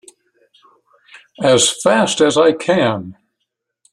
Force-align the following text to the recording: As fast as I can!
As 1.43 1.79
fast 1.79 2.21
as 2.21 2.35
I 2.35 2.53
can! 2.53 3.15